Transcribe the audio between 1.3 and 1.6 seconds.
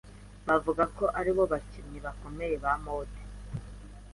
bo